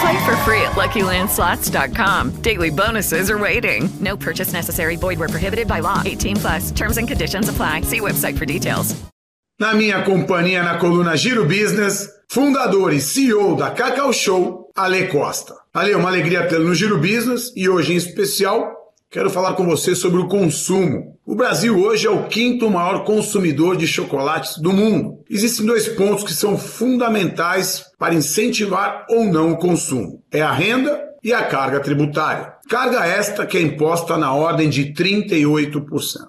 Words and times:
Play 0.00 0.24
for 0.24 0.36
free 0.38 0.60
at 0.62 0.72
LuckyLandSlots.com. 0.72 2.42
Daily 2.42 2.70
bonuses 2.70 3.30
are 3.30 3.38
waiting. 3.38 3.88
No 4.00 4.16
purchase 4.16 4.52
necessary. 4.52 4.96
Void 4.96 5.18
where 5.18 5.28
prohibited 5.28 5.68
by 5.68 5.80
law. 5.80 6.02
18 6.04 6.36
plus. 6.36 6.70
Terms 6.72 6.96
and 6.98 7.06
conditions 7.06 7.48
apply. 7.48 7.82
See 7.82 8.00
website 8.00 8.38
for 8.38 8.46
details. 8.46 8.94
Na 9.58 9.72
minha 9.72 10.02
companhia 10.02 10.64
na 10.64 10.78
coluna 10.78 11.16
Giro 11.16 11.44
Business, 11.46 12.08
fundador 12.28 12.92
e 12.92 13.00
CEO 13.00 13.54
da 13.54 13.70
Cacau 13.70 14.12
Show, 14.12 14.68
Ale 14.74 15.06
Costa. 15.06 15.54
Ale, 15.72 15.94
uma 15.94 16.08
alegria 16.08 16.48
tê-lo 16.48 16.64
no 16.64 16.74
Giro 16.74 16.98
Business 16.98 17.52
e 17.54 17.68
hoje 17.68 17.92
em 17.92 17.96
especial 17.96 18.74
quero 19.08 19.30
falar 19.30 19.54
com 19.54 19.64
você 19.64 19.94
sobre 19.94 20.20
o 20.20 20.26
consumo. 20.26 21.13
O 21.26 21.34
Brasil 21.34 21.78
hoje 21.78 22.06
é 22.06 22.10
o 22.10 22.26
quinto 22.28 22.68
maior 22.68 23.02
consumidor 23.02 23.78
de 23.78 23.86
chocolates 23.86 24.58
do 24.58 24.74
mundo. 24.74 25.24
Existem 25.28 25.64
dois 25.64 25.88
pontos 25.88 26.22
que 26.22 26.34
são 26.34 26.58
fundamentais 26.58 27.86
para 27.98 28.14
incentivar 28.14 29.06
ou 29.08 29.24
não 29.24 29.52
o 29.52 29.56
consumo: 29.56 30.22
é 30.30 30.42
a 30.42 30.52
renda 30.52 31.02
e 31.22 31.32
a 31.32 31.42
carga 31.42 31.80
tributária. 31.80 32.52
Carga 32.68 33.06
esta 33.06 33.46
que 33.46 33.56
é 33.56 33.62
imposta 33.62 34.18
na 34.18 34.34
ordem 34.34 34.68
de 34.68 34.92
38%. 34.92 35.86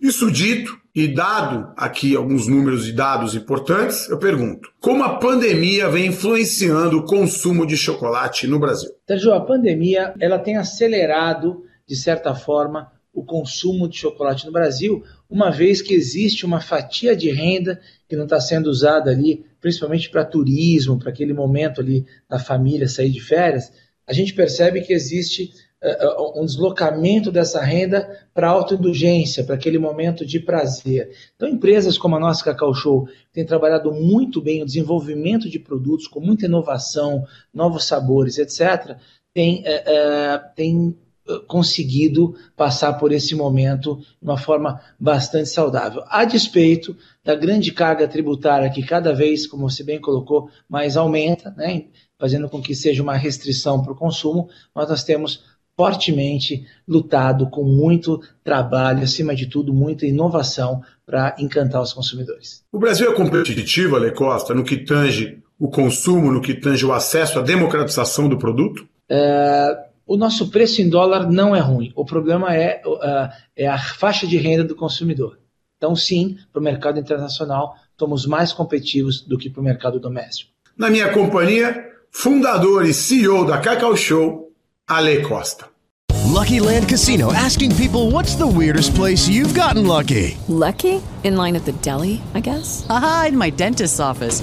Isso 0.00 0.30
dito, 0.30 0.78
e 0.94 1.08
dado 1.08 1.72
aqui 1.76 2.14
alguns 2.14 2.46
números 2.46 2.88
e 2.88 2.92
dados 2.92 3.34
importantes, 3.34 4.08
eu 4.08 4.18
pergunto: 4.18 4.70
como 4.80 5.02
a 5.02 5.18
pandemia 5.18 5.88
vem 5.88 6.06
influenciando 6.06 6.98
o 6.98 7.04
consumo 7.04 7.66
de 7.66 7.76
chocolate 7.76 8.46
no 8.46 8.60
Brasil? 8.60 8.90
Sérgio, 9.04 9.34
a 9.34 9.40
pandemia 9.40 10.14
ela 10.20 10.38
tem 10.38 10.56
acelerado, 10.56 11.64
de 11.88 11.96
certa 11.96 12.36
forma, 12.36 12.92
o 13.16 13.24
consumo 13.24 13.88
de 13.88 13.96
chocolate 13.96 14.44
no 14.44 14.52
Brasil, 14.52 15.02
uma 15.28 15.50
vez 15.50 15.80
que 15.80 15.94
existe 15.94 16.44
uma 16.44 16.60
fatia 16.60 17.16
de 17.16 17.30
renda 17.30 17.80
que 18.06 18.14
não 18.14 18.24
está 18.24 18.38
sendo 18.38 18.66
usada 18.66 19.10
ali, 19.10 19.46
principalmente 19.58 20.10
para 20.10 20.22
turismo, 20.22 20.98
para 20.98 21.08
aquele 21.08 21.32
momento 21.32 21.80
ali 21.80 22.04
da 22.28 22.38
família 22.38 22.86
sair 22.86 23.08
de 23.08 23.20
férias, 23.20 23.72
a 24.06 24.12
gente 24.12 24.34
percebe 24.34 24.82
que 24.82 24.92
existe 24.92 25.50
uh, 25.82 26.38
um 26.40 26.44
deslocamento 26.44 27.32
dessa 27.32 27.62
renda 27.62 28.06
para 28.34 28.50
autoindulgência, 28.50 29.42
para 29.44 29.54
aquele 29.54 29.78
momento 29.78 30.24
de 30.26 30.38
prazer. 30.38 31.10
Então, 31.34 31.48
empresas 31.48 31.96
como 31.96 32.16
a 32.16 32.20
nossa 32.20 32.44
Cacau 32.44 32.74
Show 32.74 33.08
têm 33.32 33.46
trabalhado 33.46 33.90
muito 33.94 34.42
bem 34.42 34.62
o 34.62 34.66
desenvolvimento 34.66 35.48
de 35.48 35.58
produtos 35.58 36.06
com 36.06 36.20
muita 36.20 36.44
inovação, 36.44 37.24
novos 37.52 37.84
sabores, 37.84 38.36
etc., 38.36 38.98
têm, 39.32 39.62
uh, 39.62 39.62
uh, 39.62 40.54
têm 40.54 40.94
conseguido 41.46 42.34
passar 42.56 42.94
por 42.94 43.12
esse 43.12 43.34
momento 43.34 43.96
de 43.96 44.04
uma 44.22 44.38
forma 44.38 44.80
bastante 44.98 45.48
saudável. 45.48 46.02
A 46.08 46.24
despeito 46.24 46.96
da 47.24 47.34
grande 47.34 47.72
carga 47.72 48.06
tributária 48.06 48.70
que 48.70 48.82
cada 48.82 49.12
vez, 49.12 49.46
como 49.46 49.68
você 49.68 49.82
bem 49.82 50.00
colocou, 50.00 50.48
mais 50.68 50.96
aumenta, 50.96 51.52
né, 51.56 51.84
fazendo 52.18 52.48
com 52.48 52.62
que 52.62 52.74
seja 52.74 53.02
uma 53.02 53.16
restrição 53.16 53.82
para 53.82 53.92
o 53.92 53.96
consumo, 53.96 54.48
mas 54.74 54.88
nós 54.88 55.04
temos 55.04 55.44
fortemente 55.76 56.66
lutado 56.88 57.50
com 57.50 57.62
muito 57.62 58.20
trabalho, 58.42 59.02
acima 59.02 59.34
de 59.34 59.46
tudo, 59.46 59.74
muita 59.74 60.06
inovação 60.06 60.82
para 61.04 61.36
encantar 61.38 61.82
os 61.82 61.92
consumidores. 61.92 62.64
O 62.72 62.78
Brasil 62.78 63.10
é 63.10 63.14
competitivo, 63.14 63.96
Ale 63.96 64.12
Costa, 64.12 64.54
no 64.54 64.64
que 64.64 64.78
tange 64.78 65.42
o 65.58 65.68
consumo, 65.68 66.32
no 66.32 66.40
que 66.40 66.54
tange 66.54 66.84
o 66.84 66.92
acesso 66.92 67.38
à 67.38 67.42
democratização 67.42 68.28
do 68.28 68.38
produto? 68.38 68.88
É, 69.08 69.85
o 70.06 70.16
nosso 70.16 70.48
preço 70.50 70.80
em 70.80 70.88
dólar 70.88 71.30
não 71.30 71.54
é 71.54 71.60
ruim. 71.60 71.92
O 71.96 72.04
problema 72.04 72.54
é, 72.54 72.80
uh, 72.86 73.28
é 73.56 73.66
a 73.66 73.78
faixa 73.78 74.26
de 74.26 74.36
renda 74.36 74.64
do 74.64 74.76
consumidor. 74.76 75.38
Então, 75.76 75.94
sim, 75.96 76.38
para 76.52 76.60
o 76.60 76.62
mercado 76.62 76.98
internacional, 76.98 77.74
somos 77.98 78.24
mais 78.24 78.52
competitivos 78.52 79.20
do 79.20 79.36
que 79.36 79.50
para 79.50 79.60
o 79.60 79.64
mercado 79.64 79.98
doméstico. 79.98 80.52
Na 80.76 80.88
minha 80.88 81.12
companhia, 81.12 81.84
fundador 82.10 82.86
e 82.86 82.94
CEO 82.94 83.44
da 83.44 83.58
Cacau 83.58 83.96
Show, 83.96 84.52
Ale 84.86 85.22
Costa. 85.22 85.66
Lucky 86.24 86.60
Land 86.60 86.88
Casino 86.88 87.32
asking 87.32 87.74
people 87.76 88.10
what's 88.10 88.36
the 88.36 88.46
weirdest 88.46 88.94
place 88.94 89.28
you've 89.28 89.54
gotten 89.54 89.86
lucky? 89.86 90.36
Lucky? 90.48 91.00
In 91.24 91.36
line 91.36 91.56
at 91.56 91.64
the 91.64 91.72
deli, 91.82 92.20
I 92.34 92.40
guess? 92.40 92.86
Aha, 92.88 93.26
in 93.28 93.38
my 93.38 93.50
dentist's 93.50 94.00
office. 94.00 94.42